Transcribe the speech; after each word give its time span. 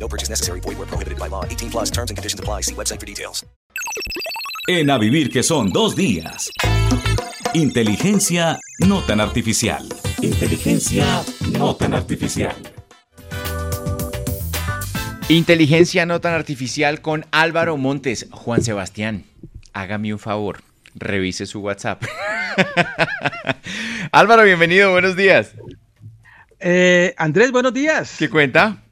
No 0.00 0.08
purchase 0.08 0.30
necessary. 0.30 0.60
Void 0.60 0.78
where 0.78 0.88
prohibited 0.88 1.18
by 1.18 1.28
law. 1.28 1.44
18 1.44 1.70
plus 1.70 1.90
terms 1.90 2.10
and 2.10 2.16
conditions 2.16 2.40
apply. 2.40 2.62
See 2.62 2.74
website 2.74 2.98
for 2.98 3.06
details. 3.06 3.44
En 4.66 4.90
A 4.90 4.98
Vivir 4.98 5.30
que 5.30 5.42
son 5.42 5.70
dos 5.72 5.94
días. 5.94 6.50
Inteligencia 7.54 8.58
no 8.86 9.02
tan 9.02 9.20
artificial. 9.20 9.84
Inteligencia 10.22 11.04
no 11.58 11.74
tan 11.74 11.94
artificial. 11.94 12.54
Inteligencia 15.28 16.06
no 16.06 16.20
tan 16.20 16.34
artificial 16.34 17.00
con 17.00 17.24
Álvaro 17.30 17.76
Montes. 17.76 18.26
Juan 18.30 18.62
Sebastián, 18.62 19.24
hágame 19.72 20.12
un 20.12 20.18
favor, 20.18 20.62
revise 20.94 21.46
su 21.46 21.60
WhatsApp. 21.60 22.02
Álvaro, 24.12 24.44
bienvenido, 24.44 24.90
buenos 24.90 25.16
días. 25.16 25.54
Eh, 26.60 27.14
Andrés, 27.16 27.52
buenos 27.52 27.72
días. 27.72 28.16
¿Qué 28.18 28.28
cuenta? 28.28 28.82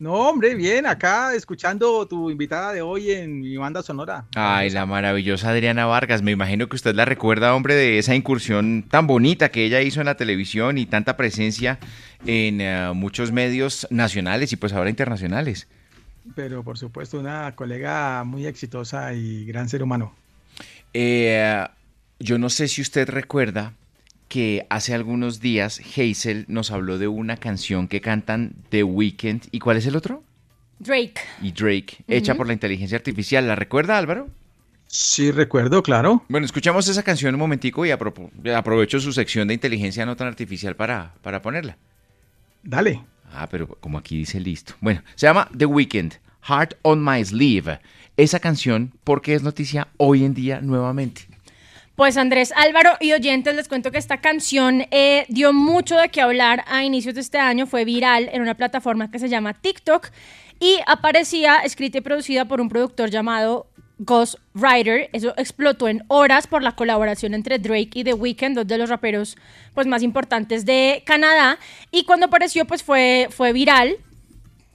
No, 0.00 0.14
hombre, 0.14 0.54
bien, 0.54 0.86
acá 0.86 1.34
escuchando 1.34 2.08
tu 2.08 2.30
invitada 2.30 2.72
de 2.72 2.80
hoy 2.80 3.10
en 3.10 3.40
mi 3.40 3.58
banda 3.58 3.82
sonora. 3.82 4.24
Ay, 4.34 4.70
la 4.70 4.86
maravillosa 4.86 5.50
Adriana 5.50 5.84
Vargas. 5.84 6.22
Me 6.22 6.30
imagino 6.30 6.70
que 6.70 6.76
usted 6.76 6.94
la 6.94 7.04
recuerda, 7.04 7.54
hombre, 7.54 7.74
de 7.74 7.98
esa 7.98 8.14
incursión 8.14 8.86
tan 8.88 9.06
bonita 9.06 9.50
que 9.50 9.66
ella 9.66 9.82
hizo 9.82 10.00
en 10.00 10.06
la 10.06 10.14
televisión 10.16 10.78
y 10.78 10.86
tanta 10.86 11.18
presencia 11.18 11.78
en 12.24 12.62
eh, 12.62 12.90
muchos 12.94 13.30
medios 13.30 13.86
nacionales 13.90 14.54
y 14.54 14.56
pues 14.56 14.72
ahora 14.72 14.88
internacionales. 14.88 15.68
Pero 16.34 16.62
por 16.62 16.78
supuesto, 16.78 17.20
una 17.20 17.54
colega 17.54 18.24
muy 18.24 18.46
exitosa 18.46 19.12
y 19.12 19.44
gran 19.44 19.68
ser 19.68 19.82
humano. 19.82 20.14
Eh, 20.94 21.62
yo 22.18 22.38
no 22.38 22.48
sé 22.48 22.68
si 22.68 22.80
usted 22.80 23.06
recuerda 23.06 23.74
que 24.30 24.64
hace 24.70 24.94
algunos 24.94 25.40
días 25.40 25.80
Hazel 25.80 26.44
nos 26.46 26.70
habló 26.70 26.98
de 26.98 27.08
una 27.08 27.36
canción 27.36 27.88
que 27.88 28.00
cantan 28.00 28.52
The 28.68 28.84
Weeknd. 28.84 29.48
¿Y 29.50 29.58
cuál 29.58 29.76
es 29.76 29.86
el 29.86 29.96
otro? 29.96 30.22
Drake. 30.78 31.14
Y 31.42 31.50
Drake, 31.50 31.98
hecha 32.06 32.36
por 32.36 32.46
la 32.46 32.52
inteligencia 32.52 32.96
artificial. 32.96 33.48
¿La 33.48 33.56
recuerda, 33.56 33.98
Álvaro? 33.98 34.28
Sí, 34.86 35.32
recuerdo, 35.32 35.82
claro. 35.82 36.24
Bueno, 36.28 36.46
escuchamos 36.46 36.86
esa 36.86 37.02
canción 37.02 37.34
un 37.34 37.40
momentico 37.40 37.84
y 37.84 37.90
apro- 37.90 38.30
aprovecho 38.56 39.00
su 39.00 39.12
sección 39.12 39.48
de 39.48 39.54
inteligencia 39.54 40.06
no 40.06 40.14
tan 40.14 40.28
artificial 40.28 40.76
para, 40.76 41.12
para 41.22 41.42
ponerla. 41.42 41.76
Dale. 42.62 43.02
Ah, 43.32 43.48
pero 43.50 43.66
como 43.66 43.98
aquí 43.98 44.16
dice 44.16 44.38
listo. 44.38 44.74
Bueno, 44.80 45.02
se 45.16 45.26
llama 45.26 45.48
The 45.56 45.66
Weeknd, 45.66 46.14
Heart 46.42 46.74
on 46.82 47.04
My 47.04 47.24
Sleeve. 47.24 47.80
Esa 48.16 48.38
canción, 48.38 48.92
porque 49.02 49.34
es 49.34 49.42
noticia 49.42 49.88
hoy 49.96 50.24
en 50.24 50.34
día 50.34 50.60
nuevamente? 50.60 51.22
Pues 52.00 52.16
Andrés 52.16 52.50
Álvaro 52.56 52.92
y 52.98 53.12
oyentes, 53.12 53.54
les 53.54 53.68
cuento 53.68 53.90
que 53.90 53.98
esta 53.98 54.22
canción 54.22 54.86
eh, 54.90 55.26
dio 55.28 55.52
mucho 55.52 55.98
de 55.98 56.08
qué 56.08 56.22
hablar 56.22 56.64
a 56.66 56.82
inicios 56.82 57.14
de 57.14 57.20
este 57.20 57.36
año, 57.36 57.66
fue 57.66 57.84
viral 57.84 58.30
en 58.32 58.40
una 58.40 58.54
plataforma 58.54 59.10
que 59.10 59.18
se 59.18 59.28
llama 59.28 59.52
TikTok 59.52 60.08
y 60.58 60.78
aparecía 60.86 61.56
escrita 61.58 61.98
y 61.98 62.00
producida 62.00 62.46
por 62.46 62.62
un 62.62 62.70
productor 62.70 63.10
llamado 63.10 63.66
Ghost 63.98 64.36
Rider. 64.54 65.10
Eso 65.12 65.34
explotó 65.36 65.88
en 65.88 66.02
horas 66.08 66.46
por 66.46 66.62
la 66.62 66.74
colaboración 66.74 67.34
entre 67.34 67.58
Drake 67.58 67.90
y 67.92 68.04
The 68.04 68.14
Weeknd, 68.14 68.56
dos 68.56 68.66
de 68.66 68.78
los 68.78 68.88
raperos 68.88 69.36
pues, 69.74 69.86
más 69.86 70.02
importantes 70.02 70.64
de 70.64 71.02
Canadá. 71.04 71.58
Y 71.90 72.04
cuando 72.04 72.24
apareció, 72.24 72.64
pues 72.64 72.82
fue, 72.82 73.28
fue 73.30 73.52
viral 73.52 73.98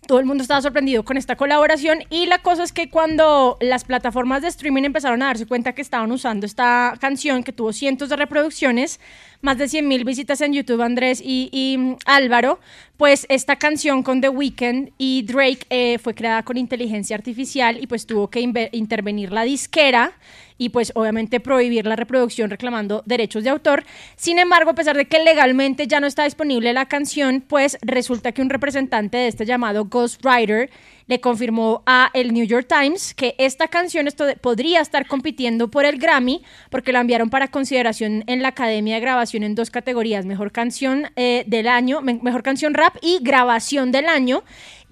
todo 0.07 0.19
el 0.19 0.25
mundo 0.25 0.41
estaba 0.41 0.61
sorprendido 0.61 1.03
con 1.03 1.17
esta 1.17 1.35
colaboración 1.35 1.99
y 2.09 2.27
la 2.27 2.39
cosa 2.39 2.63
es 2.63 2.71
que 2.71 2.89
cuando 2.89 3.57
las 3.59 3.83
plataformas 3.83 4.41
de 4.41 4.49
streaming 4.49 4.83
empezaron 4.83 5.21
a 5.21 5.27
darse 5.27 5.45
cuenta 5.45 5.73
que 5.73 5.81
estaban 5.81 6.11
usando 6.11 6.45
esta 6.45 6.93
canción 6.99 7.43
que 7.43 7.51
tuvo 7.51 7.73
cientos 7.73 8.09
de 8.09 8.15
reproducciones, 8.15 8.99
más 9.45 9.59
de 9.59 9.69
100 9.69 9.87
mil 9.87 10.03
visitas 10.03 10.41
en 10.41 10.53
YouTube, 10.53 10.81
Andrés 10.81 11.21
y, 11.23 11.75
mm, 11.77 11.97
Álvaro, 12.05 12.59
pues 12.97 13.27
esta 13.29 13.57
canción 13.57 14.01
con 14.01 14.19
The 14.19 14.29
Weeknd 14.29 14.89
y 14.97 15.21
Drake 15.21 15.67
eh, 15.69 15.99
fue 15.99 16.15
creada 16.15 16.41
con 16.43 16.57
inteligencia 16.57 17.15
artificial 17.15 17.77
y 17.79 17.85
pues 17.85 18.07
tuvo 18.07 18.29
que 18.29 18.41
intervenir 18.41 19.31
la 19.31 19.43
disquera 19.43 20.13
y 20.57 20.69
pues 20.69 20.91
obviamente 20.95 21.39
prohibir 21.39 21.85
la 21.85 21.95
reproducción 21.95 22.49
reclamando 22.49 23.03
derechos 23.05 23.43
de 23.43 23.51
autor. 23.51 23.83
Sin 24.15 24.39
embargo, 24.39 24.71
a 24.71 24.75
pesar 24.75 24.97
de 24.97 25.05
que 25.05 25.23
legalmente 25.23 25.85
ya 25.85 25.99
no 25.99 26.07
está 26.07 26.23
disponible 26.23 26.73
la 26.73 26.87
canción, 26.87 27.43
pues 27.47 27.77
resulta 27.81 28.31
que 28.31 28.41
un 28.41 28.49
representante 28.49 29.17
de 29.17 29.27
este 29.27 29.45
llamado 29.45 29.85
Ghost 29.85 30.25
Rider 30.25 30.71
le 31.07 31.21
confirmó 31.21 31.83
a 31.85 32.09
el 32.13 32.33
New 32.33 32.45
York 32.45 32.67
Times 32.67 33.13
que 33.13 33.35
esta 33.37 33.67
canción 33.67 34.07
esto 34.07 34.25
podría 34.41 34.81
estar 34.81 35.07
compitiendo 35.07 35.69
por 35.69 35.85
el 35.85 35.99
Grammy 35.99 36.41
porque 36.71 36.91
la 36.91 37.01
enviaron 37.01 37.29
para 37.29 37.47
consideración 37.49 38.23
en 38.27 38.41
la 38.41 38.49
Academia 38.49 38.95
de 38.95 39.01
Grabación 39.01 39.43
en 39.43 39.53
dos 39.55 39.69
categorías, 39.69 40.25
mejor 40.25 40.51
canción 40.51 41.07
eh, 41.15 41.43
del 41.47 41.67
año, 41.67 42.01
me- 42.01 42.19
mejor 42.21 42.41
canción 42.43 42.73
rap 42.73 42.95
y 43.01 43.19
grabación 43.21 43.91
del 43.91 44.07
año. 44.09 44.43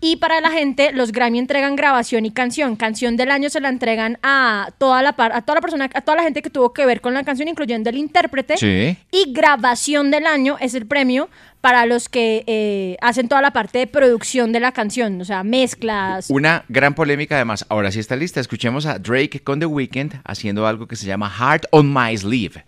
Y 0.05 0.17
para 0.17 0.41
la 0.41 0.51
gente, 0.51 0.91
los 0.91 1.13
Grammy 1.13 1.39
entregan 1.39 1.77
grabación 1.77 2.25
y 2.25 2.31
canción. 2.31 2.75
Canción 2.75 3.15
del 3.15 3.31
año 3.31 3.49
se 3.49 3.61
la 3.61 3.69
entregan 3.69 4.19
a 4.21 4.69
toda 4.77 5.01
la 5.01 5.13
par- 5.15 5.31
a 5.31 5.41
toda 5.43 5.55
la 5.55 5.61
persona, 5.61 5.89
a 5.93 6.01
toda 6.01 6.17
la 6.17 6.23
gente 6.23 6.41
que 6.41 6.49
tuvo 6.49 6.73
que 6.73 6.85
ver 6.85 6.99
con 6.99 7.13
la 7.13 7.23
canción, 7.23 7.47
incluyendo 7.47 7.89
el 7.89 7.95
intérprete. 7.97 8.57
Sí. 8.57 8.97
Y 9.11 9.31
grabación 9.31 10.11
del 10.11 10.27
año 10.27 10.57
es 10.59 10.73
el 10.73 10.85
premio 10.87 11.29
para 11.63 11.85
los 11.85 12.09
que 12.09 12.43
eh, 12.45 12.97
hacen 12.99 13.29
toda 13.29 13.41
la 13.41 13.51
parte 13.51 13.79
de 13.79 13.87
producción 13.87 14.51
de 14.51 14.59
la 14.59 14.73
canción, 14.73 15.21
o 15.21 15.23
sea, 15.23 15.45
mezclas. 15.45 16.29
Una 16.29 16.65
gran 16.67 16.93
polémica 16.93 17.35
además. 17.35 17.65
Ahora 17.69 17.89
sí 17.89 18.01
está 18.01 18.17
lista. 18.17 18.41
Escuchemos 18.41 18.85
a 18.85 18.99
Drake 18.99 19.39
con 19.39 19.61
The 19.61 19.65
Weeknd 19.65 20.15
haciendo 20.25 20.67
algo 20.67 20.89
que 20.89 20.97
se 20.97 21.05
llama 21.05 21.29
Heart 21.29 21.67
on 21.71 21.93
My 21.93 22.17
Sleeve. 22.17 22.65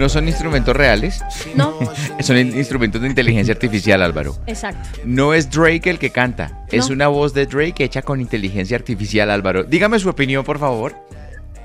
No 0.00 0.08
son 0.08 0.26
instrumentos 0.28 0.74
reales, 0.74 1.20
No, 1.54 1.74
son 2.20 2.38
in- 2.38 2.56
instrumentos 2.56 3.02
de 3.02 3.08
inteligencia 3.08 3.52
artificial, 3.52 4.00
Álvaro. 4.02 4.34
exacto. 4.46 4.98
No 5.04 5.34
es 5.34 5.50
Drake 5.50 5.90
el 5.90 5.98
que 5.98 6.08
canta, 6.08 6.64
es 6.72 6.88
No. 6.88 6.94
una 6.94 7.08
voz 7.08 7.34
de 7.34 7.44
Drake 7.44 7.84
hecha 7.84 8.00
con 8.00 8.18
inteligencia 8.18 8.78
artificial, 8.78 9.30
Álvaro. 9.30 9.62
Dígame 9.62 9.98
su 9.98 10.08
opinión, 10.08 10.42
por 10.42 10.58
favor. 10.58 10.94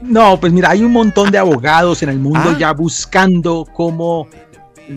No, 0.01 0.37
pues 0.37 0.51
mira, 0.51 0.69
hay 0.71 0.81
un 0.83 0.91
montón 0.91 1.31
de 1.31 1.37
abogados 1.37 2.03
en 2.03 2.09
el 2.09 2.19
mundo 2.19 2.41
Ah. 2.43 2.57
ya 2.59 2.73
buscando 2.73 3.65
cómo 3.73 4.27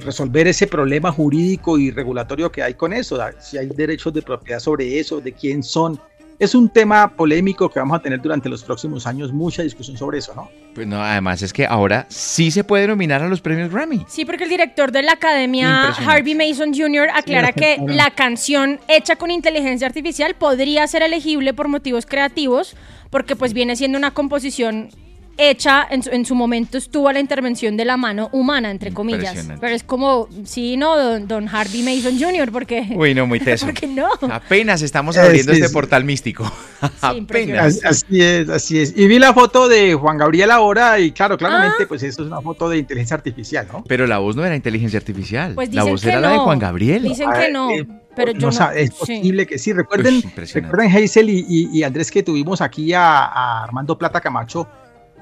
resolver 0.04 0.48
ese 0.48 0.66
problema 0.66 1.12
jurídico 1.12 1.78
y 1.78 1.92
regulatorio 1.92 2.50
que 2.50 2.64
hay 2.64 2.74
con 2.74 2.92
eso, 2.92 3.18
si 3.38 3.56
hay 3.56 3.68
derechos 3.68 4.12
de 4.14 4.20
propiedad 4.22 4.58
sobre 4.58 4.98
eso, 4.98 5.20
de 5.20 5.32
quién 5.32 5.62
son. 5.62 6.00
Es 6.38 6.54
un 6.54 6.68
tema 6.68 7.16
polémico 7.16 7.68
que 7.68 7.80
vamos 7.80 7.98
a 7.98 8.02
tener 8.02 8.22
durante 8.22 8.48
los 8.48 8.62
próximos 8.62 9.08
años, 9.08 9.32
mucha 9.32 9.64
discusión 9.64 9.96
sobre 9.96 10.18
eso, 10.18 10.34
¿no? 10.36 10.48
Pues 10.72 10.86
no, 10.86 11.02
además 11.02 11.42
es 11.42 11.52
que 11.52 11.66
ahora 11.66 12.06
sí 12.08 12.52
se 12.52 12.62
puede 12.62 12.86
nominar 12.86 13.22
a 13.22 13.28
los 13.28 13.40
premios 13.40 13.72
Grammy. 13.72 14.04
Sí, 14.06 14.24
porque 14.24 14.44
el 14.44 14.50
director 14.50 14.92
de 14.92 15.02
la 15.02 15.12
academia. 15.12 15.88
Harvey 15.90 16.36
Mason 16.36 16.72
Jr., 16.72 17.08
aclara 17.12 17.48
Sí, 17.48 17.54
que 17.54 17.78
la 17.88 18.12
canción 18.12 18.78
hecha 18.86 19.16
con 19.16 19.32
inteligencia 19.32 19.88
artificial 19.88 20.34
podría 20.34 20.86
ser 20.86 21.02
elegible 21.02 21.54
por 21.54 21.66
motivos 21.66 22.06
creativos, 22.06 22.76
porque 23.10 23.34
pues 23.34 23.52
viene 23.52 23.74
siendo 23.74 23.98
una 23.98 24.12
composición 24.12 24.90
hecha, 25.38 25.86
en 25.88 26.02
su, 26.02 26.10
en 26.10 26.24
su 26.24 26.34
momento 26.34 26.76
estuvo 26.78 27.08
a 27.08 27.12
la 27.12 27.20
intervención 27.20 27.76
de 27.76 27.84
la 27.84 27.96
mano 27.96 28.28
humana, 28.32 28.70
entre 28.70 28.92
comillas. 28.92 29.46
Pero 29.60 29.74
es 29.74 29.82
como, 29.84 30.28
sí, 30.44 30.76
no, 30.76 30.96
don, 30.98 31.26
don 31.28 31.48
Harvey 31.48 31.82
Mason 31.82 32.18
Jr., 32.18 32.50
porque... 32.52 32.88
Uy, 32.96 33.14
no, 33.14 33.26
muy 33.26 33.40
teso. 33.40 33.66
¿Por 33.66 33.74
qué 33.74 33.86
no? 33.86 34.08
Apenas 34.30 34.82
estamos 34.82 35.16
abriendo 35.16 35.52
este 35.52 35.68
portal 35.70 36.04
místico. 36.04 36.50
Apenas. 37.00 37.78
As- 37.84 37.98
Así 38.04 38.20
es, 38.22 38.48
así 38.48 38.78
es. 38.80 38.94
Y 38.96 39.06
vi 39.06 39.18
la 39.18 39.32
foto 39.32 39.68
de 39.68 39.94
Juan 39.94 40.18
Gabriel 40.18 40.50
ahora 40.50 40.98
y 41.00 41.12
claro, 41.12 41.36
claramente, 41.38 41.86
pues 41.86 42.02
eso 42.02 42.22
es 42.22 42.28
una 42.28 42.40
foto 42.40 42.68
de 42.68 42.78
inteligencia 42.78 43.16
artificial, 43.16 43.66
¿no? 43.72 43.84
Pero 43.86 44.06
la 44.06 44.18
voz 44.18 44.36
no 44.36 44.44
era 44.44 44.54
inteligencia 44.56 44.98
artificial. 44.98 45.54
Pues 45.54 45.72
la 45.74 45.82
dicen 45.82 45.92
voz 45.94 46.02
que 46.02 46.08
era 46.08 46.20
no. 46.20 46.26
la 46.26 46.32
de 46.32 46.38
Juan 46.38 46.58
Gabriel. 46.58 47.02
Dicen 47.02 47.30
que 47.30 47.38
ver, 47.38 47.52
no, 47.52 47.70
eh, 47.70 47.86
pero 48.16 48.32
yo 48.32 48.46
no. 48.48 48.52
sa- 48.52 48.74
Es 48.74 48.90
sí. 48.90 48.96
posible 48.98 49.46
que 49.46 49.58
sí. 49.58 49.72
Recuerden, 49.72 50.14
Uy, 50.14 50.20
impresionante. 50.24 50.72
recuerden 50.76 51.04
Hazel 51.04 51.30
y, 51.30 51.44
y- 51.48 51.68
y 51.78 51.82
Andrés 51.82 52.10
que 52.10 52.22
tuvimos 52.22 52.60
aquí 52.60 52.92
a, 52.92 53.24
a 53.24 53.64
Armando 53.64 53.96
Plata 53.98 54.20
Camacho 54.20 54.66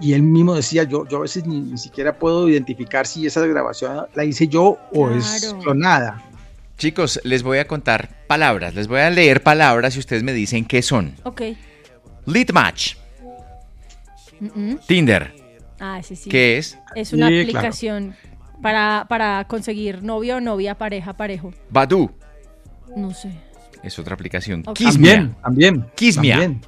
y 0.01 0.13
él 0.13 0.23
mismo 0.23 0.55
decía, 0.55 0.83
yo, 0.85 1.07
yo 1.09 1.19
a 1.19 1.21
veces 1.21 1.47
ni, 1.47 1.61
ni 1.61 1.79
siquiera 1.79 2.19
puedo 2.19 2.49
identificar 2.49 3.07
si 3.07 3.27
esa 3.27 3.45
grabación 3.47 4.07
la 4.15 4.25
hice 4.25 4.49
yo 4.49 4.79
o 4.93 5.11
es 5.11 5.55
clonada. 5.63 6.23
Chicos, 6.79 7.21
les 7.25 7.43
voy 7.43 7.59
a 7.59 7.67
contar 7.67 8.25
palabras. 8.27 8.75
Les 8.75 8.87
voy 8.89 9.01
a 9.01 9.09
leer 9.11 9.43
palabras 9.43 9.97
y 9.97 9.99
ustedes 9.99 10.23
me 10.23 10.33
dicen 10.35 10.65
qué 10.67 10.83
son. 10.83 11.15
Ok. 11.23 11.43
Lead 12.27 12.51
match. 12.53 12.97
Tinder, 14.87 15.33
Ah, 15.79 16.01
sí, 16.03 16.17
sí. 16.17 16.31
¿Qué 16.31 16.57
es? 16.59 16.79
Es 16.95 17.13
una 17.13 17.29
Sí, 17.29 17.35
claro. 17.45 17.59
aplicación 17.59 18.15
para, 18.63 19.05
para 19.09 19.45
conseguir 19.47 20.03
novio 20.03 20.37
o 20.37 20.41
novia, 20.41 20.75
pareja, 20.77 21.13
parejo. 21.15 21.53
Badu. 21.71 22.11
No 22.97 23.13
sé. 23.13 23.31
Es 23.83 23.99
otra 23.99 24.15
aplicación. 24.15 24.63
Ok. 24.67 24.77
Kismia. 24.77 25.13
También, 25.17 25.37
también. 25.43 25.87
Kismia. 25.95 26.39
también. 26.39 26.61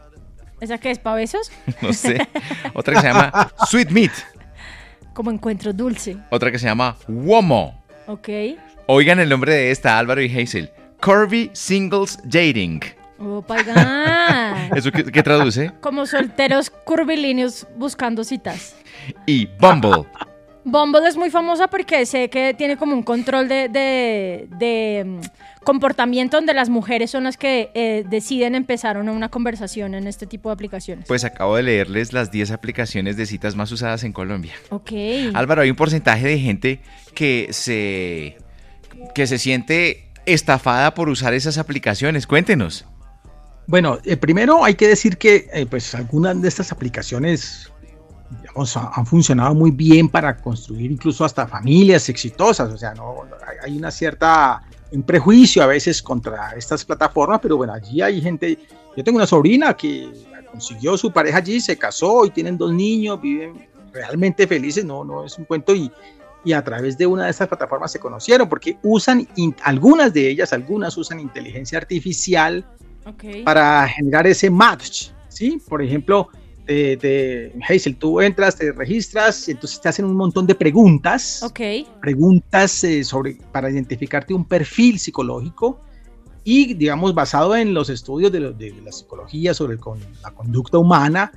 ¿Esa 0.60 0.78
qué 0.78 0.90
es? 0.90 0.98
¿Para 0.98 1.16
besos? 1.16 1.50
No 1.82 1.92
sé. 1.92 2.26
Otra 2.74 2.94
que 2.94 3.00
se 3.00 3.08
llama 3.08 3.52
Sweet 3.68 3.90
Meat. 3.90 4.12
Como 5.12 5.30
encuentro 5.30 5.72
dulce. 5.72 6.16
Otra 6.30 6.50
que 6.50 6.58
se 6.58 6.66
llama 6.66 6.96
Womo. 7.08 7.82
Ok. 8.06 8.28
Oigan 8.86 9.20
el 9.20 9.28
nombre 9.28 9.52
de 9.52 9.70
esta, 9.70 9.98
Álvaro 9.98 10.22
y 10.22 10.36
Hazel. 10.36 10.70
Curvy 11.00 11.50
Singles 11.52 12.18
Dating. 12.24 12.80
Oh. 13.18 13.44
¿Eso 14.76 14.92
qué, 14.92 15.04
qué 15.04 15.22
traduce? 15.22 15.72
Como 15.80 16.06
solteros 16.06 16.70
curvilíneos 16.70 17.66
buscando 17.76 18.22
citas. 18.22 18.76
Y 19.26 19.46
Bumble. 19.58 20.06
Bumble 20.70 21.06
es 21.08 21.16
muy 21.16 21.30
famosa 21.30 21.68
porque 21.68 22.04
sé 22.06 22.28
que 22.30 22.54
tiene 22.54 22.76
como 22.76 22.92
un 22.94 23.02
control 23.02 23.48
de, 23.48 23.68
de- 23.68 24.48
de, 24.58 25.04
mm, 25.06 25.20
comportamiento 25.64 26.36
donde 26.38 26.54
las 26.54 26.68
mujeres 26.70 27.10
son 27.10 27.24
las 27.24 27.36
que 27.36 27.70
eh, 27.74 28.04
deciden 28.08 28.54
empezar 28.54 28.96
o 28.96 29.02
no 29.02 29.12
una 29.12 29.28
conversación 29.28 29.94
en 29.94 30.06
este 30.06 30.26
tipo 30.26 30.48
de 30.48 30.54
aplicaciones. 30.54 31.04
Pues 31.06 31.24
acabo 31.24 31.56
de 31.56 31.62
leerles 31.62 32.12
las 32.12 32.30
10 32.30 32.52
aplicaciones 32.52 33.16
de 33.16 33.26
citas 33.26 33.54
más 33.54 33.70
usadas 33.70 34.02
en 34.04 34.12
Colombia. 34.12 34.54
ok. 34.70 34.90
Álvaro, 35.34 35.62
hay 35.62 35.70
un 35.70 35.76
porcentaje 35.76 36.26
de 36.26 36.38
gente 36.38 36.80
que 37.14 37.48
se, 37.50 38.38
que 39.14 39.26
se 39.26 39.38
siente 39.38 40.08
estafada 40.24 40.94
por 40.94 41.08
usar 41.08 41.34
esas 41.34 41.58
aplicaciones. 41.58 42.26
Cuéntenos. 42.26 42.86
Bueno, 43.66 43.98
eh, 44.04 44.16
primero 44.16 44.64
hay 44.64 44.74
que 44.74 44.88
decir 44.88 45.18
que 45.18 45.48
eh, 45.52 45.66
pues 45.66 45.94
algunas 45.94 46.40
de 46.40 46.48
estas 46.48 46.72
aplicaciones 46.72 47.70
digamos, 48.30 48.76
ha- 48.76 48.90
han 48.94 49.06
funcionado 49.06 49.54
muy 49.54 49.70
bien 49.70 50.08
para 50.08 50.36
construir 50.36 50.90
incluso 50.90 51.24
hasta 51.24 51.46
familias 51.46 52.08
exitosas. 52.08 52.70
O 52.72 52.76
sea, 52.78 52.94
no 52.94 53.22
hay, 53.64 53.76
una 53.76 53.90
cierta 53.90 54.62
un 54.90 55.02
prejuicio 55.02 55.62
a 55.62 55.66
veces 55.66 56.02
contra 56.02 56.52
estas 56.52 56.84
plataformas, 56.84 57.40
pero 57.42 57.56
bueno, 57.56 57.72
allí 57.74 58.00
hay 58.00 58.20
gente. 58.20 58.58
Yo 58.96 59.04
tengo 59.04 59.16
una 59.16 59.26
sobrina 59.26 59.74
que 59.74 60.10
consiguió 60.50 60.96
su 60.96 61.12
pareja 61.12 61.38
allí, 61.38 61.60
se 61.60 61.76
casó 61.76 62.24
y 62.24 62.30
tienen 62.30 62.56
dos 62.56 62.72
niños, 62.72 63.20
viven 63.20 63.68
realmente 63.92 64.46
felices. 64.46 64.84
No, 64.84 65.04
no 65.04 65.24
es 65.24 65.36
un 65.38 65.44
cuento 65.44 65.74
y 65.74 65.90
y 66.44 66.52
a 66.52 66.62
través 66.62 66.96
de 66.96 67.04
una 67.04 67.24
de 67.24 67.30
estas 67.32 67.48
plataformas 67.48 67.90
se 67.90 67.98
conocieron 67.98 68.48
porque 68.48 68.78
usan 68.84 69.26
in- 69.34 69.56
algunas 69.64 70.14
de 70.14 70.30
ellas, 70.30 70.52
algunas 70.52 70.96
usan 70.96 71.18
inteligencia 71.18 71.76
artificial 71.78 72.64
ok. 73.04 73.24
para 73.44 73.86
generar 73.88 74.24
ese 74.26 74.48
match, 74.48 75.08
¿sí? 75.28 75.60
Por 75.68 75.82
ejemplo, 75.82 76.28
te, 76.68 76.98
te- 76.98 77.52
Hazel, 77.66 77.96
tú 77.96 78.20
entras, 78.20 78.54
te 78.56 78.70
registras, 78.72 79.48
y 79.48 79.52
entonces 79.52 79.80
te 79.80 79.88
hacen 79.88 80.04
un 80.04 80.14
montón 80.14 80.46
de 80.46 80.54
preguntas, 80.54 81.42
Ok. 81.42 81.60
preguntas 82.02 82.84
eh, 82.84 83.02
sobre, 83.04 83.38
para 83.52 83.70
identificarte 83.70 84.34
un 84.34 84.44
perfil 84.44 84.98
psicológico 84.98 85.80
y, 86.44 86.74
digamos, 86.74 87.14
basado 87.14 87.56
en 87.56 87.72
los 87.72 87.88
estudios 87.88 88.30
de, 88.30 88.40
lo- 88.40 88.52
de 88.52 88.74
la 88.84 88.92
psicología 88.92 89.54
sobre 89.54 89.72
el 89.74 89.80
con- 89.80 89.98
la 90.22 90.30
conducta 90.30 90.76
humana, 90.76 91.32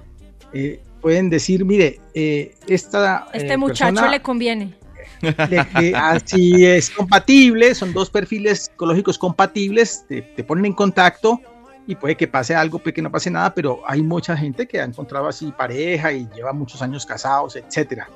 eh, 0.53 0.81
pueden 0.99 1.29
decir, 1.29 1.63
mire, 1.63 2.01
eh, 2.13 2.53
esta 2.67 3.27
Este 3.33 3.53
eh, 3.53 3.57
muchacho 3.57 3.93
persona- 3.95 4.11
le 4.11 4.21
conviene. 4.21 4.75
le- 5.21 5.95
así 5.95 6.65
es 6.65 6.89
compatible, 6.89 7.73
son 7.73 7.93
dos 7.93 8.09
perfiles 8.09 8.65
psicológicos 8.65 9.17
compatibles, 9.17 10.03
te, 10.09 10.23
te 10.23 10.43
ponen 10.43 10.65
en 10.65 10.73
contacto 10.73 11.39
y 11.87 11.95
puede 11.95 12.15
que 12.15 12.27
pase 12.27 12.55
algo, 12.55 12.79
puede 12.79 12.93
que 12.93 13.01
no 13.01 13.11
pase 13.11 13.29
nada, 13.31 13.53
pero 13.53 13.81
hay 13.87 14.01
mucha 14.03 14.37
gente 14.37 14.67
que 14.67 14.79
ha 14.79 14.83
encontrado 14.83 15.27
así 15.27 15.51
pareja 15.57 16.11
y 16.13 16.27
lleva 16.35 16.53
muchos 16.53 16.81
años 16.81 17.05
casados, 17.05 17.55
etcétera. 17.55 18.07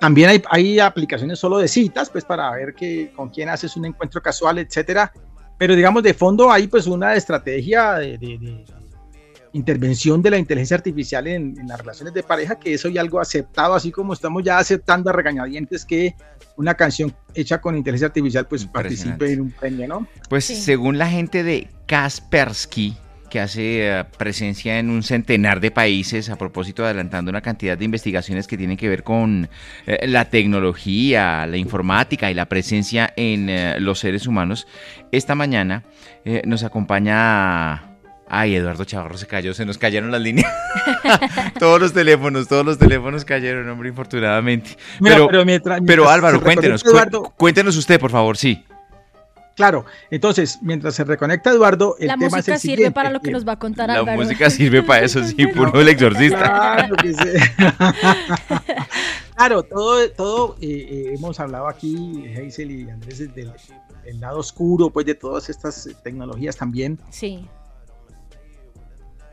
También 0.00 0.30
hay, 0.30 0.42
hay 0.50 0.78
aplicaciones 0.78 1.38
solo 1.38 1.58
de 1.58 1.66
citas, 1.68 2.08
pues 2.10 2.24
para 2.24 2.50
ver 2.52 2.74
que, 2.74 3.10
con 3.16 3.28
quién 3.30 3.48
haces 3.48 3.76
un 3.76 3.84
encuentro 3.86 4.22
casual, 4.22 4.58
etcétera. 4.58 5.12
Pero 5.58 5.74
digamos, 5.74 6.04
de 6.04 6.14
fondo 6.14 6.52
hay 6.52 6.68
pues 6.68 6.86
una 6.86 7.14
estrategia 7.14 7.94
de, 7.94 8.16
de- 8.18 8.38
de 8.38 8.64
intervención 9.52 10.22
de 10.22 10.30
la 10.30 10.38
inteligencia 10.38 10.76
artificial 10.76 11.26
en, 11.26 11.58
en 11.58 11.66
las 11.68 11.80
relaciones 11.80 12.12
de 12.14 12.22
pareja, 12.22 12.58
que 12.58 12.74
eso 12.74 12.88
ya 12.88 13.00
algo 13.00 13.18
aceptado, 13.18 13.74
así 13.74 13.90
como 13.90 14.12
estamos 14.12 14.42
ya 14.44 14.58
aceptando 14.58 15.10
a 15.10 15.12
regañadientes 15.12 15.84
que 15.84 16.14
una 16.56 16.74
canción 16.74 17.14
hecha 17.34 17.60
con 17.60 17.74
inteligencia 17.76 18.06
artificial 18.08 18.46
pues 18.46 18.66
participe 18.66 19.32
en 19.32 19.40
un 19.40 19.50
premio, 19.50 19.88
¿no? 19.88 20.06
Pues 20.28 20.44
Sí. 20.44 20.54
según 20.56 20.98
la 20.98 21.08
gente 21.08 21.42
de 21.42 21.68
Kaspersky, 21.86 22.96
que 23.28 23.40
hace 23.40 23.88
eh, 24.00 24.04
presencia 24.16 24.78
en 24.78 24.90
un 24.90 25.02
centenar 25.02 25.60
de 25.60 25.70
países, 25.70 26.30
a 26.30 26.36
propósito 26.36 26.84
adelantando 26.84 27.30
una 27.30 27.40
cantidad 27.40 27.76
de 27.78 27.84
investigaciones 27.84 28.46
que 28.46 28.56
tienen 28.56 28.76
que 28.76 28.88
ver 28.88 29.02
con 29.02 29.48
eh, 29.86 30.06
la 30.06 30.26
tecnología, 30.26 31.46
la 31.46 31.56
informática 31.56 32.30
y 32.30 32.34
la 32.34 32.46
presencia 32.46 33.12
en 33.16 33.48
eh, 33.48 33.80
los 33.80 33.98
seres 33.98 34.26
humanos, 34.26 34.66
esta 35.12 35.34
mañana 35.34 35.84
eh, 36.24 36.42
nos 36.46 36.62
acompaña... 36.64 37.84
Ay, 38.30 38.56
Eduardo 38.56 38.84
Chavarro 38.84 39.16
se 39.16 39.26
cayó, 39.26 39.54
se 39.54 39.64
nos 39.64 39.78
cayeron 39.78 40.10
las 40.10 40.20
líneas. 40.20 40.52
todos 41.58 41.80
los 41.80 41.94
teléfonos, 41.94 42.46
todos 42.46 42.62
los 42.64 42.76
teléfonos 42.76 43.24
cayeron, 43.24 43.66
hombre, 43.70 43.88
infortunadamente. 43.88 44.76
Mira, 45.00 45.14
pero, 45.16 45.28
pero 45.28 45.44
mientras- 45.46 45.78
pero 45.86 46.02
mientras 46.02 46.14
Álvaro, 46.14 46.38
se 46.38 46.44
cuéntenos, 46.44 46.84
Eduardo, 46.84 47.32
cuéntenos 47.38 47.76
usted, 47.78 47.98
por 47.98 48.10
favor, 48.10 48.36
sí. 48.36 48.62
Claro, 49.58 49.84
entonces, 50.10 50.58
mientras 50.62 50.94
se 50.94 51.04
reconecta 51.04 51.50
Eduardo, 51.50 51.96
el 51.98 52.06
La 52.06 52.14
tema 52.14 52.28
es 52.28 52.32
música 52.32 52.54
el 52.54 52.60
sirve 52.60 52.74
siguiente, 52.76 52.94
para 52.94 53.10
lo 53.10 53.20
que 53.20 53.30
nos 53.30 53.46
va 53.46 53.52
a 53.52 53.58
contar 53.58 53.88
La 53.88 53.96
Álvaro. 53.96 54.22
música 54.22 54.48
sirve 54.48 54.82
para 54.82 55.04
eso, 55.04 55.22
sí, 55.22 55.46
puro 55.54 55.78
el 55.78 55.88
exorcista. 55.88 56.38
Claro 56.38 56.96
que 56.96 57.12
sí. 57.12 57.20
Claro, 59.36 59.62
todo, 59.62 60.10
todo 60.10 60.56
eh, 60.60 60.66
eh, 60.66 61.12
hemos 61.14 61.38
hablado 61.38 61.68
aquí, 61.68 62.24
Hazel 62.36 62.72
y 62.72 62.90
Andrés, 62.90 63.18
del, 63.18 63.52
del 64.04 64.20
lado 64.20 64.40
oscuro, 64.40 64.90
pues 64.90 65.06
de 65.06 65.14
todas 65.14 65.48
estas 65.48 65.88
tecnologías 66.02 66.56
también. 66.56 66.98
Sí. 67.10 67.46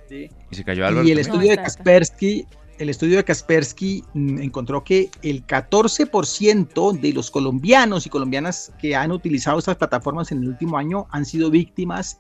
¿sí? 0.08 0.30
Y 0.52 0.56
se 0.56 0.64
cayó 0.64 0.86
Álvaro. 0.86 1.08
Y 1.08 1.12
el 1.12 1.18
estudio 1.18 1.50
de 1.50 1.56
No. 1.58 1.64
Kaspersky, 1.64 2.46
el 2.80 2.90
estudio 2.90 3.18
de 3.18 3.24
Kaspersky 3.24 4.04
mm, 4.14 4.40
encontró 4.40 4.84
que 4.84 5.10
el 5.22 5.46
14% 5.46 7.00
de 7.00 7.14
los 7.14 7.32
colombianos 7.32 8.06
y 8.06 8.10
colombianas 8.10 8.72
que 8.80 8.96
han 8.96 9.12
utilizado 9.12 9.60
estas 9.60 9.76
plataformas 9.78 10.32
en 10.32 10.40
el 10.44 10.50
último 10.50 10.78
año 10.78 11.08
han 11.12 11.26
sido 11.26 11.50
víctimas 11.50 12.20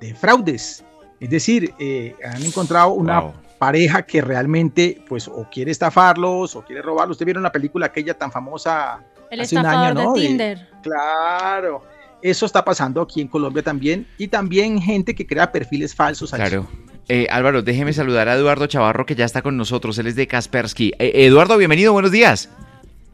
de 0.00 0.14
fraudes. 0.14 0.84
Es 1.20 1.30
decir, 1.30 1.74
eh, 1.78 2.14
han 2.24 2.42
encontrado 2.44 2.90
una 2.92 3.20
Wow. 3.20 3.32
pareja 3.58 4.02
que 4.02 4.20
realmente, 4.20 5.02
pues, 5.08 5.26
o 5.26 5.48
quiere 5.50 5.70
estafarlos 5.72 6.54
o 6.54 6.62
quiere 6.64 6.80
robarlos. 6.82 7.14
Ustedes 7.16 7.26
vieron 7.26 7.42
la 7.42 7.50
película 7.52 7.86
aquella 7.86 8.14
tan 8.14 8.30
famosa 8.30 9.04
El 9.30 9.40
hace 9.40 9.56
un 9.56 9.60
estafador 9.62 9.98
año, 9.98 10.04
¿no? 10.04 10.12
de 10.14 10.20
De- 10.20 10.26
Tinder. 10.28 10.68
Claro. 10.82 11.82
Eso 12.22 12.46
está 12.46 12.64
pasando 12.64 13.00
aquí 13.00 13.20
en 13.20 13.28
Colombia 13.28 13.62
también. 13.62 14.06
Y 14.16 14.28
también 14.28 14.80
gente 14.80 15.14
que 15.14 15.26
crea 15.26 15.50
perfiles 15.50 15.94
falsos. 15.94 16.32
allí. 16.34 16.42
Claro. 16.42 16.68
Eh, 17.10 17.26
Álvaro, 17.30 17.62
déjeme 17.62 17.94
saludar 17.94 18.28
a 18.28 18.34
Eduardo 18.34 18.66
Chavarro, 18.66 19.06
que 19.06 19.14
ya 19.14 19.24
está 19.24 19.40
con 19.40 19.56
nosotros. 19.56 19.98
Él 19.98 20.08
es 20.08 20.16
de 20.16 20.26
Kaspersky. 20.26 20.92
Eh, 20.98 21.12
Eduardo, 21.24 21.56
bienvenido, 21.56 21.94
buenos 21.94 22.12
días. 22.12 22.54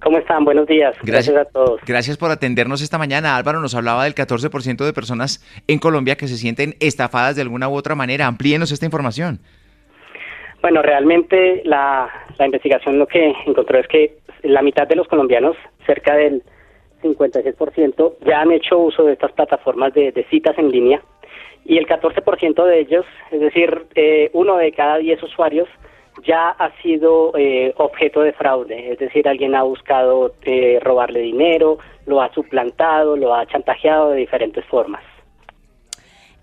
¿Cómo 0.02 0.18
están? 0.18 0.44
Buenos 0.44 0.66
días. 0.66 0.96
Gracias. 1.02 1.32
Gracias, 1.32 1.46
a 1.46 1.50
todos. 1.50 1.80
Gracias 1.86 2.16
por 2.18 2.30
atendernos 2.32 2.82
esta 2.82 2.98
mañana. 2.98 3.36
Álvaro 3.36 3.60
nos 3.60 3.74
hablaba 3.76 4.02
del 4.04 4.14
14% 4.14 4.84
de 4.84 4.92
personas 4.92 5.42
en 5.68 5.78
Colombia 5.78 6.16
que 6.16 6.26
se 6.26 6.36
sienten 6.36 6.74
estafadas 6.80 7.36
de 7.36 7.42
alguna 7.42 7.68
u 7.68 7.74
otra 7.74 7.94
manera. 7.94 8.26
Amplíenos 8.26 8.72
esta 8.72 8.84
información. 8.84 9.38
Bueno, 10.60 10.82
realmente 10.82 11.62
la, 11.64 12.10
la 12.36 12.46
investigación 12.46 12.98
lo 12.98 13.06
que 13.06 13.32
encontró 13.46 13.78
es 13.78 13.86
que 13.86 14.16
la 14.42 14.60
mitad 14.60 14.88
de 14.88 14.96
los 14.96 15.06
colombianos, 15.06 15.56
cerca 15.86 16.16
del 16.16 16.42
56%, 17.02 18.14
ya 18.26 18.40
han 18.40 18.50
hecho 18.50 18.76
uso 18.78 19.04
de 19.04 19.12
estas 19.12 19.32
plataformas 19.32 19.94
de, 19.94 20.10
de 20.10 20.24
citas 20.24 20.58
en 20.58 20.70
línea 20.70 21.00
y 21.64 21.78
el 21.78 21.86
14% 21.86 22.64
de 22.64 22.80
ellos, 22.80 23.06
es 23.30 23.40
decir, 23.40 23.86
eh, 23.94 24.30
uno 24.32 24.56
de 24.56 24.72
cada 24.72 24.98
10 24.98 25.22
usuarios, 25.22 25.68
ya 26.22 26.50
ha 26.50 26.70
sido 26.82 27.32
eh, 27.36 27.74
objeto 27.76 28.20
de 28.20 28.32
fraude, 28.32 28.92
es 28.92 28.98
decir, 28.98 29.26
alguien 29.26 29.54
ha 29.54 29.62
buscado 29.62 30.34
eh, 30.42 30.78
robarle 30.80 31.20
dinero, 31.20 31.78
lo 32.06 32.22
ha 32.22 32.32
suplantado, 32.32 33.16
lo 33.16 33.34
ha 33.34 33.46
chantajeado 33.46 34.10
de 34.10 34.18
diferentes 34.18 34.64
formas. 34.66 35.02